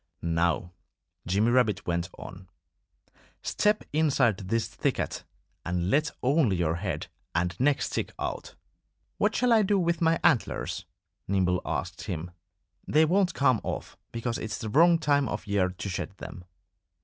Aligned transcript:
"Now," 0.23 0.71
Jimmy 1.27 1.51
Rabbit 1.51 1.85
went 1.85 2.09
on, 2.17 2.49
"step 3.43 3.83
inside 3.93 4.39
this 4.39 4.67
thicket 4.67 5.23
and 5.63 5.91
let 5.91 6.09
only 6.23 6.55
your 6.55 6.77
head 6.77 7.05
and 7.35 7.55
neck 7.59 7.83
stick 7.83 8.11
out!" 8.17 8.55
"What 9.19 9.35
shall 9.35 9.53
I 9.53 9.61
do 9.61 9.77
with 9.77 10.01
my 10.01 10.19
antlers?" 10.23 10.85
Nimble 11.27 11.61
asked 11.65 12.05
him. 12.05 12.31
"They 12.87 13.05
won't 13.05 13.35
come 13.35 13.61
off, 13.63 13.95
because 14.11 14.39
it's 14.39 14.57
the 14.57 14.69
wrong 14.69 14.97
time 14.97 15.29
of 15.29 15.45
year 15.45 15.69
to 15.69 15.87
shed 15.87 16.17
them." 16.17 16.45